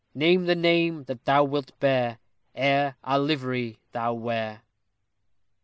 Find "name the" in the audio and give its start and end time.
0.15-0.55